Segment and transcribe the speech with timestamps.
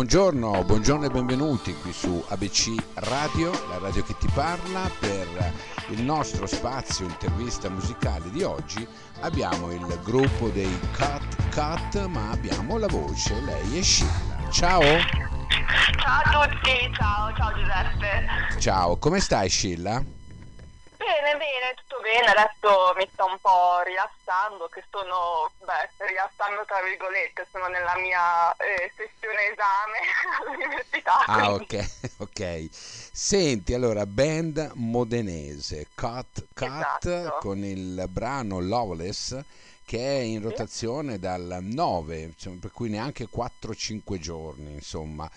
[0.00, 4.90] buongiorno, buongiorno e benvenuti qui su ABC Radio, la radio che ti parla.
[4.98, 5.52] Per
[5.88, 8.88] il nostro spazio intervista musicale di oggi
[9.20, 14.48] abbiamo il gruppo dei Cut Cut, ma abbiamo la voce, lei è Scilla.
[14.50, 14.80] Ciao!
[14.80, 18.58] Ciao a tutti, ciao, ciao Giuseppe.
[18.58, 20.00] Ciao, come stai Scilla?
[20.00, 21.76] Bene, bene,
[22.10, 27.96] bene, adesso mi sto un po' rilassando, che sono, beh, rilassando tra virgolette, sono nella
[27.98, 29.98] mia eh, sessione esame
[30.42, 31.24] all'università.
[31.26, 32.68] Ah, ok, ok.
[32.72, 37.36] Senti, allora, band modenese, Cut Cut, Esatto.
[37.40, 39.38] con il brano Lawless,
[39.84, 45.30] che è in rotazione dal 9, insomma, per cui neanche 4-5 giorni, insomma.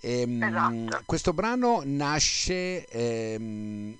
[0.00, 0.42] Ehm,
[0.88, 1.02] Esatto.
[1.04, 2.86] Questo brano nasce
[3.38, 3.94] mh,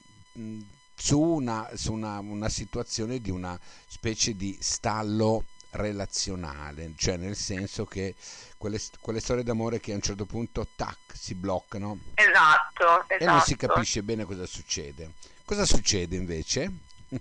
[0.97, 7.85] su, una, su una, una situazione di una specie di stallo relazionale, cioè nel senso
[7.85, 8.15] che
[8.57, 13.15] quelle, quelle storie d'amore che a un certo punto tac si bloccano Esatto, esatto.
[13.15, 15.13] e non si capisce bene cosa succede.
[15.45, 16.73] Cosa succede invece?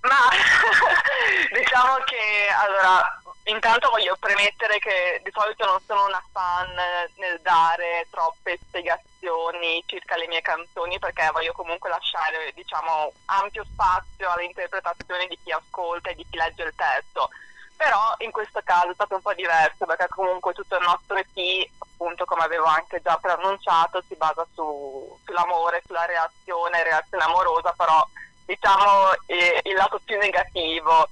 [0.00, 0.16] Ma
[1.52, 6.68] diciamo che allora, intanto voglio premettere che di solito non sono una fan
[7.16, 9.09] nel dare troppe spiegazioni
[9.86, 15.52] circa le mie canzoni perché voglio comunque lasciare, diciamo, ampio spazio alle interpretazioni di chi
[15.52, 17.28] ascolta e di chi legge il testo.
[17.76, 21.70] Però in questo caso è stato un po' diverso perché comunque tutto il nostro EP,
[21.78, 28.06] appunto come avevo anche già preannunciato, si basa su- sull'amore, sulla reazione, reazione amorosa, però
[28.44, 31.08] diciamo eh, il lato più negativo.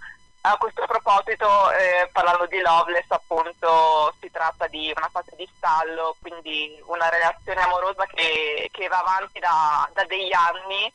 [0.49, 6.17] A questo proposito, eh, parlando di Loveless, appunto, si tratta di una fase di stallo,
[6.23, 10.91] quindi una relazione amorosa che, che va avanti da, da degli anni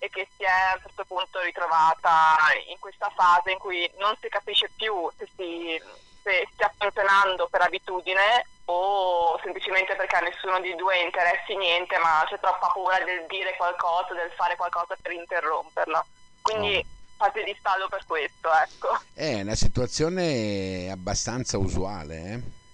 [0.00, 2.36] e che si è a un certo punto ritrovata
[2.68, 5.80] in questa fase in cui non si capisce più se si
[6.24, 12.24] se stia funzionando per abitudine o semplicemente perché a nessuno di due interessi niente, ma
[12.28, 16.04] c'è troppa paura del dire qualcosa, del fare qualcosa per interromperla.
[16.42, 16.84] Quindi
[17.16, 18.88] fate di stallo per questo, ecco.
[19.12, 22.64] È una situazione abbastanza usuale, eh?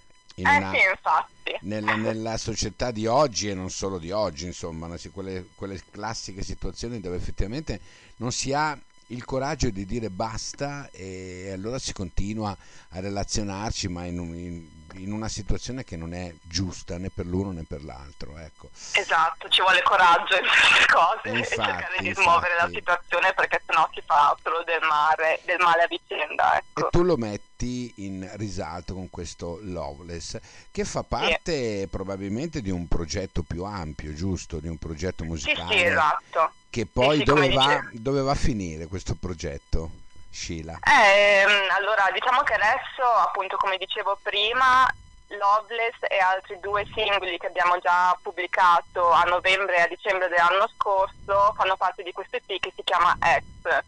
[0.41, 1.57] In eh una- sì, infatti.
[1.61, 6.99] nella, nella società di oggi e non solo di oggi, insomma, quelle, quelle classiche situazioni
[6.99, 7.79] dove effettivamente
[8.17, 8.77] non si ha
[9.07, 12.57] il coraggio di dire basta e allora si continua
[12.89, 17.25] a relazionarci, ma in, un- in- in una situazione che non è giusta né per
[17.25, 18.69] l'uno né per l'altro, ecco.
[18.93, 22.21] Esatto, ci vuole coraggio in queste cose e Infatti, cercare di infatti.
[22.27, 26.87] smuovere la situazione perché sennò si fa solo del male, del male a vicenda, ecco.
[26.87, 30.37] E tu lo metti in risalto con questo Loveless,
[30.71, 34.59] che fa parte probabilmente di un progetto più ampio, giusto?
[34.59, 35.77] Di un progetto Sì, musicale.
[35.77, 36.51] sì, esatto.
[36.69, 39.91] Che poi sì, dove, va, dove va a finire questo progetto,
[40.33, 40.77] Sheila?
[40.81, 44.85] Ehm, allora, diciamo che adesso, appunto, come dicevo prima,
[45.27, 50.67] Loveless e altri due singoli che abbiamo già pubblicato a novembre e a dicembre dell'anno
[50.75, 53.83] scorso fanno parte di questo EP che si chiama X,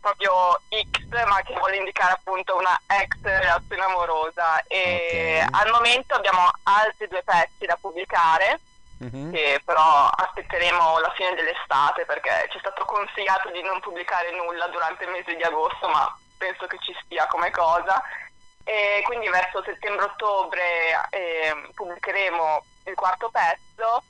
[0.00, 4.62] proprio X, ma che vuole indicare appunto una ex relazione amorosa.
[4.66, 5.54] E Ok.
[5.62, 8.60] al momento abbiamo altri due pezzi da pubblicare
[8.98, 9.30] Mhm.
[9.32, 14.66] che però aspetteremo la fine dell'estate perché ci è stato consigliato di non pubblicare nulla
[14.68, 18.02] durante il mese di agosto, ma penso che ci stia come cosa.
[18.64, 20.60] E quindi verso settembre-ottobre
[21.10, 24.02] eh, pubblicheremo il quarto pezzo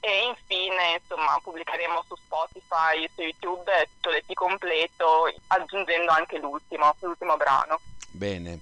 [0.00, 7.36] e infine insomma pubblicheremo su Spotify, su YouTube tutto l'EP completo aggiungendo anche l'ultimo, l'ultimo
[7.36, 7.80] brano.
[8.10, 8.60] Bene.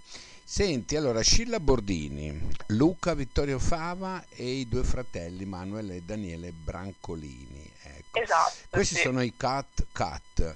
[0.49, 2.28] Senti, allora, Scilla Bordini,
[2.73, 7.73] Luca Vittorio Fava e i due fratelli Manuel e Daniele Brancolini.
[7.83, 8.21] Ecco.
[8.21, 8.53] Esatto.
[8.69, 9.01] Questi sì.
[9.01, 10.55] sono i Cat Cat,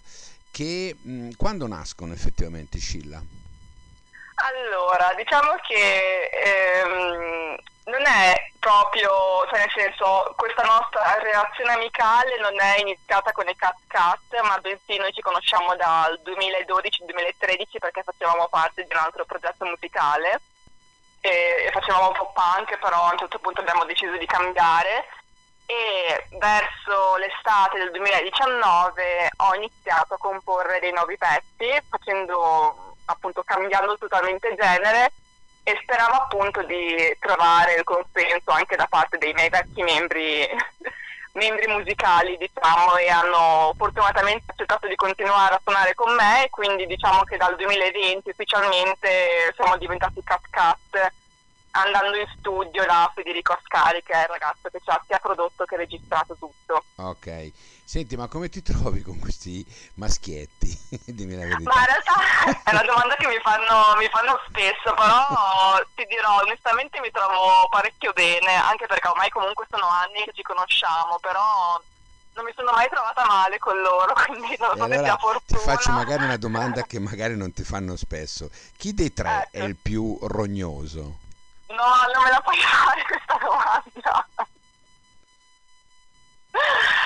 [0.50, 3.16] che mh, quando nascono effettivamente, Scilla?
[4.34, 12.60] Allora, diciamo che ehm, non è proprio, cioè nel senso, questa nostra relazione amicale non
[12.60, 18.48] è iniziata con i Cat Cat, ma bensì noi ci conosciamo dal 2012-2013 perché facevamo
[18.48, 20.42] parte di un altro progetto musicale
[21.22, 25.06] e, e facevamo un po' punk, però a un certo punto abbiamo deciso di cambiare.
[25.64, 33.96] E verso l'estate del 2019 ho iniziato a comporre dei nuovi pezzi facendo appunto cambiando
[33.96, 35.12] totalmente genere
[35.62, 40.46] e speravo appunto di trovare il consenso anche da parte dei miei vecchi membri
[41.32, 47.24] membri musicali diciamo e hanno fortunatamente accettato di continuare a suonare con me quindi diciamo
[47.24, 51.12] che dal 2020 ufficialmente siamo diventati Cat Cat
[51.72, 55.64] andando in studio da Federico Ascari, che è il ragazzo che ci ha sia prodotto
[55.64, 56.84] che registrato tutto.
[56.96, 57.50] Ok.
[57.84, 59.64] Senti, ma come ti trovi con questi
[59.94, 60.70] maschietti?
[61.12, 61.70] Dimmi la verità.
[61.70, 66.40] Ma in realtà è una domanda che mi fanno, mi fanno spesso, però ti dirò,
[66.42, 71.80] onestamente mi trovo parecchio bene, anche perché ormai comunque sono anni che ci conosciamo, però
[72.34, 75.18] non mi sono mai trovata male con loro, quindi non so allora.
[75.44, 78.50] Ti faccio magari una domanda che magari non ti fanno spesso.
[78.76, 79.56] Chi dei tre ecco.
[79.58, 81.18] è il più rognoso?
[81.68, 84.26] No, non me la puoi fare questa domanda.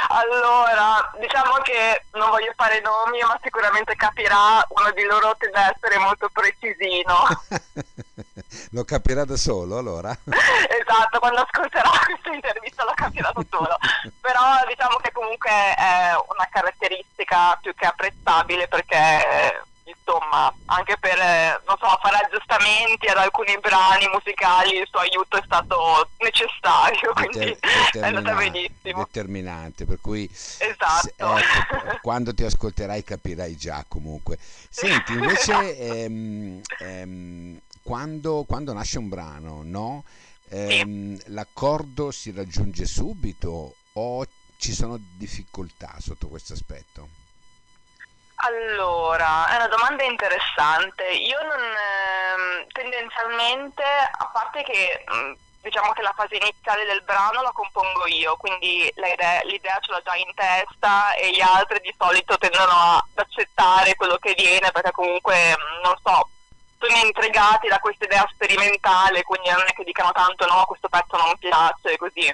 [0.09, 5.75] Allora, diciamo che non voglio fare nomi, ma sicuramente capirà, uno di loro tende ad
[5.75, 7.27] essere molto precisino.
[8.71, 10.11] lo capirà da solo allora?
[10.25, 13.77] esatto, quando ascolterà questa intervista lo capirà da solo.
[14.21, 19.65] Però diciamo che comunque è una caratteristica più che apprezzabile perché
[20.37, 21.17] insomma, anche per
[21.67, 27.57] non so, fare aggiustamenti ad alcuni brani musicali, il suo aiuto è stato necessario, quindi
[27.93, 29.05] è andata benissimo.
[29.05, 31.37] Determinante, per cui esatto.
[31.37, 34.39] ecco, quando ti ascolterai capirai già comunque.
[34.69, 40.05] Senti, invece ehm, ehm, quando, quando, nasce un brano, no?
[40.49, 41.33] Ehm, sì.
[41.33, 44.27] L'accordo si raggiunge subito o
[44.59, 47.25] ci sono difficoltà sotto questo aspetto?
[48.47, 51.03] Allora, è una domanda interessante.
[51.03, 55.33] Io non ehm, tendenzialmente, a parte che mh,
[55.63, 60.01] diciamo che la fase iniziale del brano la compongo io, quindi l'idea, l'idea ce l'ho
[60.05, 64.93] già in testa e gli altri di solito tendono ad accettare quello che viene perché
[64.93, 66.29] comunque, non so,
[66.79, 71.17] sono intrigati da questa idea sperimentale, quindi non è che dicano tanto no, questo pezzo
[71.17, 72.33] non piace, così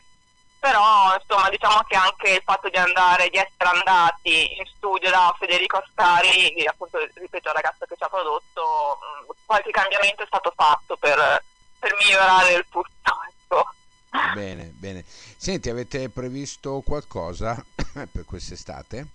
[0.62, 5.34] però insomma diciamo che anche il fatto di andare, di essere andati in studio da
[5.36, 9.00] Federico Ascari, appunto ripeto il ragazzo che ci ha prodotto,
[9.44, 11.42] qualche cambiamento è stato fatto per,
[11.80, 12.90] per migliorare il tutto.
[14.34, 15.04] Bene, bene.
[15.04, 17.60] Senti, avete previsto qualcosa
[18.12, 19.06] per quest'estate?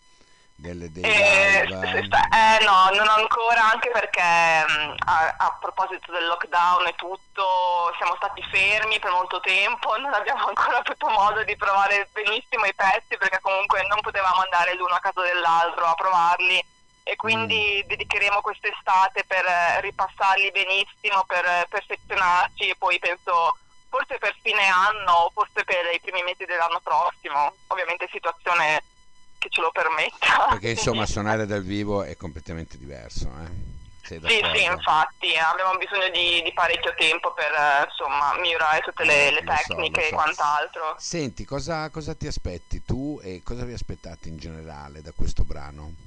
[0.57, 6.87] Delle, dei eh, eh, no, non ancora, anche perché mh, a, a, proposito del lockdown
[6.87, 12.09] e tutto, siamo stati fermi per molto tempo, non abbiamo ancora avuto modo di provare
[12.11, 16.65] benissimo i pezzi perché comunque non potevamo andare l'uno a casa dell'altro a provarli.
[17.03, 17.87] E quindi mm.
[17.87, 19.45] dedicheremo quest'estate per
[19.79, 23.55] ripassarli benissimo, per perfezionarci e poi penso
[23.87, 28.83] forse per fine anno o forse per i primi mesi dell'anno prossimo, ovviamente situazione
[29.47, 30.47] che ce lo permetta.
[30.49, 33.31] Perché insomma suonare dal vivo è completamente diverso.
[33.43, 33.75] Eh?
[34.07, 37.51] Sì, sì, infatti abbiamo bisogno di, di parecchio tempo per
[37.89, 40.13] insomma, migliorare tutte le, le tecniche so, so.
[40.13, 40.95] e quant'altro.
[40.97, 46.06] Senti, cosa, cosa ti aspetti tu e cosa vi aspettate in generale da questo brano?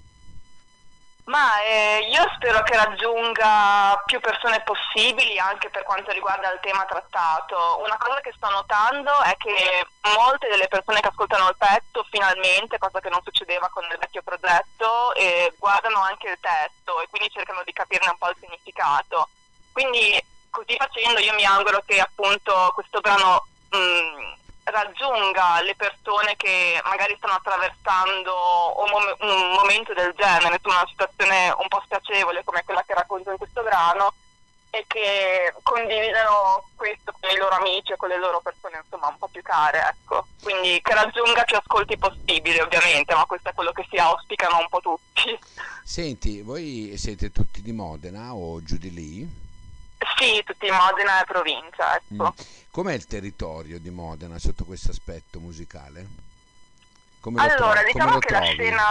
[1.30, 6.84] Ma eh, io spero che raggiunga più persone possibili anche per quanto riguarda il tema
[6.84, 7.80] trattato.
[7.84, 9.86] Una cosa che sto notando è che
[10.16, 14.22] molte delle persone che ascoltano il pezzo finalmente, cosa che non succedeva con il vecchio
[14.22, 19.28] progetto, eh, guardano anche il testo e quindi cercano di capirne un po' il significato.
[19.70, 24.29] Quindi così facendo io mi auguro che appunto questo brano mh, mm,
[24.70, 31.50] raggiunga le persone che magari stanno attraversando un, mom- un momento del genere, una situazione
[31.58, 34.14] un po' spiacevole come quella che racconto in questo brano
[34.70, 39.18] e che condividano questo con i loro amici e con le loro persone insomma un
[39.18, 43.72] po' più care ecco quindi che raggiunga più ascolti possibili ovviamente ma questo è quello
[43.72, 45.36] che si auspicano un po' tutti
[45.82, 49.48] senti voi siete tutti di Modena o giù di lì?
[50.16, 52.34] Sì, tutti in Modena e provincia, ecco.
[52.34, 52.59] Mm.
[52.70, 56.28] Com'è il territorio di Modena sotto questo aspetto musicale?
[57.20, 58.46] Come allora, diciamo che trovi?
[58.46, 58.82] la scena,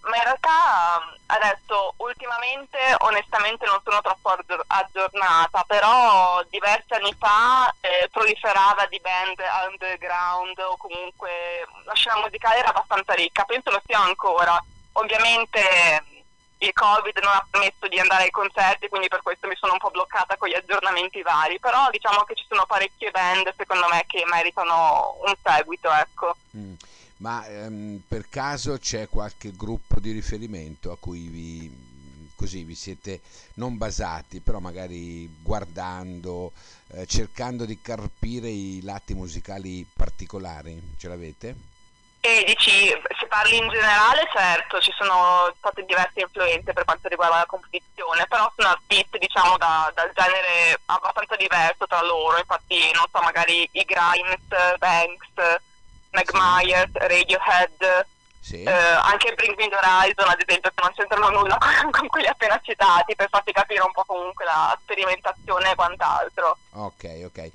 [0.00, 8.08] ma in realtà adesso ultimamente onestamente non sono troppo aggiornata, però diversi anni fa eh,
[8.10, 9.38] proliferava di band
[9.70, 11.30] underground o comunque
[11.84, 14.62] la scena musicale era abbastanza ricca, penso lo sia ancora.
[14.94, 16.19] Ovviamente
[16.62, 19.78] il Covid non ha permesso di andare ai concerti, quindi per questo mi sono un
[19.78, 24.04] po' bloccata con gli aggiornamenti vari, però diciamo che ci sono parecchie band secondo me
[24.06, 26.36] che meritano un seguito, ecco.
[26.56, 26.74] Mm.
[27.18, 33.20] Ma ehm, per caso c'è qualche gruppo di riferimento a cui vi, così, vi siete
[33.54, 36.52] non basati, però magari guardando,
[36.88, 40.94] eh, cercando di carpire i lati musicali particolari?
[40.98, 41.69] Ce l'avete?
[42.22, 47.38] E dici, se parli in generale, certo, ci sono state diverse influenze per quanto riguarda
[47.38, 53.06] la competizione, però sono artisti, diciamo, da, dal genere abbastanza diverso tra loro, infatti, non
[53.10, 55.60] so, magari i Grimes, Banks,
[56.10, 58.06] Meg Myers, Radiohead,
[58.40, 58.64] Sì.
[58.64, 62.26] Eh, anche Bring Me the Horizon, ad esempio, che non c'entrano nulla con, con, quelli
[62.26, 66.58] appena citati, per farti capire un po' comunque la sperimentazione e quant'altro.
[66.72, 67.50] Ok, ok.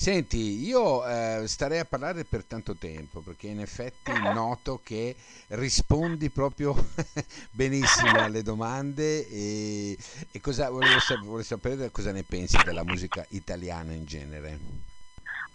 [0.00, 5.16] Senti, io eh, starei a parlare per tanto tempo perché in effetti noto che
[5.48, 6.72] rispondi proprio
[7.50, 9.98] benissimo alle domande e,
[10.30, 14.86] e cosa, volevo, volevo sapere cosa ne pensi della musica italiana in genere.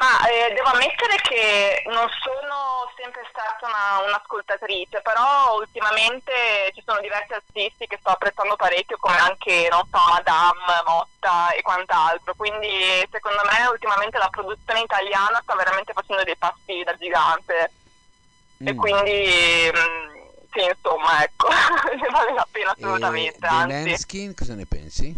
[0.03, 6.99] Ma eh, devo ammettere che non sono sempre stata una, un'ascoltatrice, però ultimamente ci sono
[6.99, 12.35] diversi artisti che sto apprezzando parecchio, come anche, non so, Madame, Motta e quant'altro.
[12.35, 17.71] Quindi secondo me ultimamente la produzione italiana sta veramente facendo dei passi da gigante.
[18.61, 18.67] Mm.
[18.67, 20.15] E quindi mm,
[20.51, 21.47] sì, insomma, ecco,
[21.95, 23.47] ne vale la pena assolutamente.
[23.47, 25.15] E Zelensky, cosa ne pensi?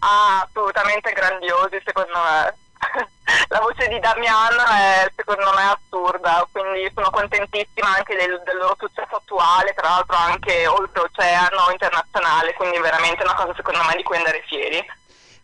[0.00, 2.62] Ah, assolutamente grandiosi secondo me.
[3.48, 8.76] la voce di Damian è secondo me assurda, quindi sono contentissima anche del, del loro
[8.78, 14.16] successo attuale, tra l'altro anche oltreoceano internazionale, quindi veramente una cosa secondo me di cui
[14.16, 14.84] andare fieri.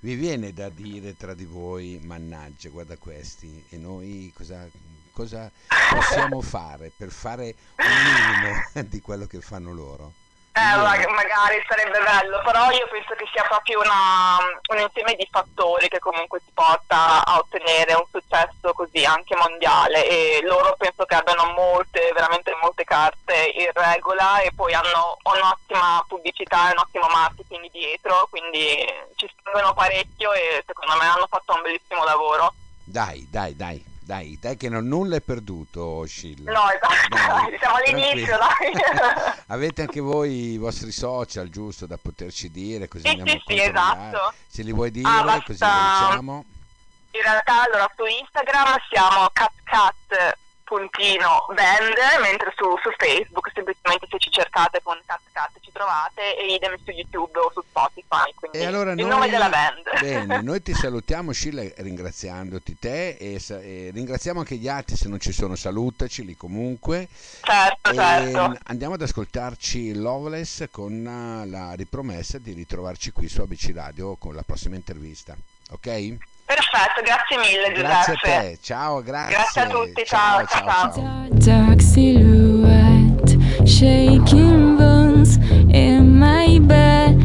[0.02, 4.66] Vi viene da dire tra di voi, mannaggia, guarda questi, e noi cosa,
[5.12, 5.50] cosa
[5.90, 10.20] possiamo fare per fare un minimo di quello che fanno loro?
[10.52, 14.37] Eh, magari sarebbe bello, però io penso che sia proprio una,
[14.75, 20.04] un insieme di fattori che comunque ti porta a ottenere un successo così anche mondiale
[20.09, 26.04] e loro penso che abbiano molte, veramente molte carte in regola e poi hanno un'ottima
[26.09, 31.54] pubblicità e un ottimo marketing dietro, quindi ci spendono parecchio e secondo me hanno fatto
[31.54, 32.52] un bellissimo lavoro.
[32.83, 36.52] Dai, dai, dai, dai, dai che non, nulla è perduto, Scilla.
[36.52, 38.73] No, esatto, siamo all'inizio, dai.
[39.49, 43.61] Avete anche voi i vostri social, giusto, da poterci dire, così sì, andiamo sì, sì,
[43.61, 44.33] esatto.
[44.47, 45.42] Se li vuoi dire, ah, basta...
[45.45, 46.45] così lo diciamo.
[47.12, 50.38] In realtà, allora, su Instagram siamo CatCat
[50.71, 56.39] puntino band, mentre su, su, Facebook semplicemente se ci cercate con Cat Cat ci trovate
[56.39, 59.83] e idem su YouTube o su Spotify, quindi e allora il noi, nome della band.
[60.00, 65.19] Bene, noi ti salutiamo Scilla ringraziandoti te e, e, ringraziamo anche gli altri, se non
[65.19, 67.09] ci sono salutaceli comunque.
[67.43, 68.57] Certo, e certo.
[68.67, 74.43] Andiamo ad ascoltarci Loveless con la ripromessa di ritrovarci qui su ABC Radio con la
[74.43, 75.37] prossima intervista,
[75.71, 76.39] ok?
[76.71, 77.83] Perfetto, grazie mille Giuseppe.
[77.83, 79.35] Grazie a te, ciao, grazie.
[79.35, 80.65] Grazie a tutti, ciao, ciao.
[80.65, 81.27] ciao, ciao.
[81.31, 83.37] Dark silhouette,
[83.67, 85.37] shaking bones
[85.73, 87.19] in my bed,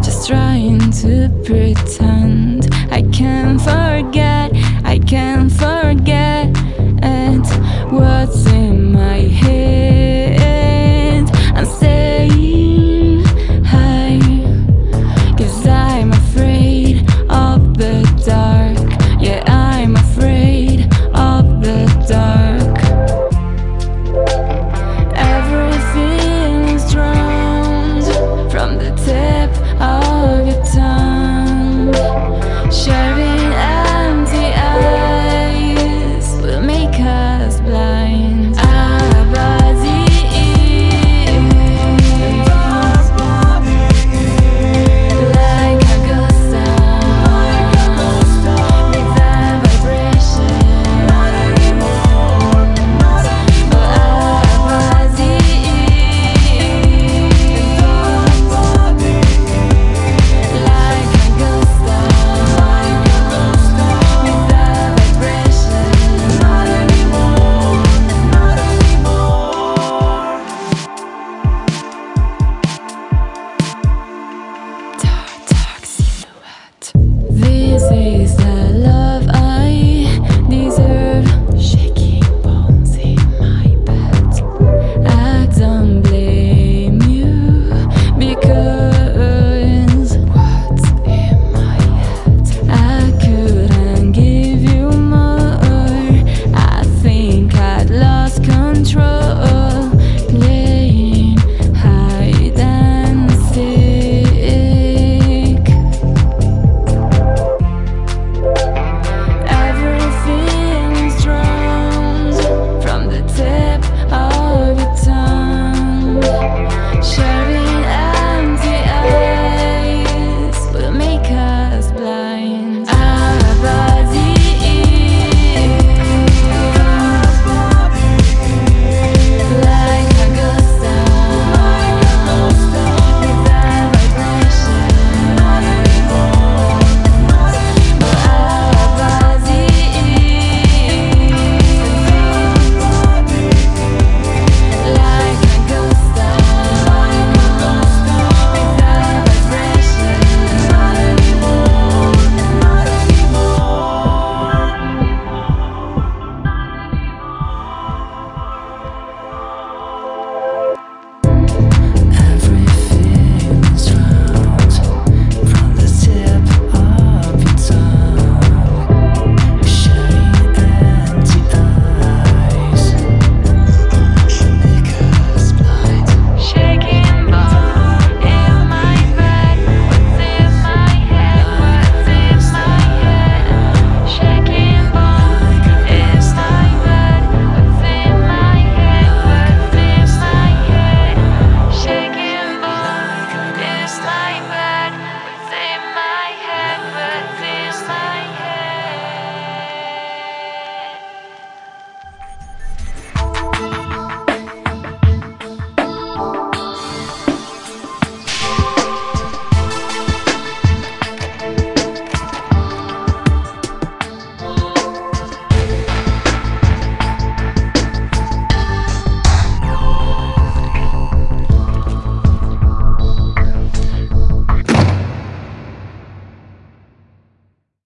[0.00, 4.52] just trying to pretend I can't forget,
[4.84, 5.79] I can't forget.